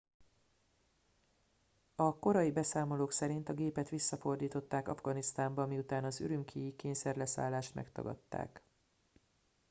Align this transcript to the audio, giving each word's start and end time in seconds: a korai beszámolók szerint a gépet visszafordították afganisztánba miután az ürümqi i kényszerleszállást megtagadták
a 1.95 2.19
korai 2.19 2.51
beszámolók 2.51 3.11
szerint 3.11 3.49
a 3.49 3.53
gépet 3.53 3.89
visszafordították 3.89 4.87
afganisztánba 4.87 5.65
miután 5.67 6.03
az 6.03 6.21
ürümqi 6.21 6.65
i 6.65 6.75
kényszerleszállást 6.75 7.75
megtagadták 7.75 8.61